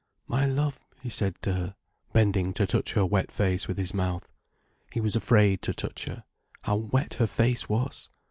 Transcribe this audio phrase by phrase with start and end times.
[0.25, 1.75] "My love," he said to her,
[2.11, 4.27] bending to touch her wet face with his mouth.
[4.91, 6.23] He was afraid to touch her.
[6.63, 8.09] How wet her face was!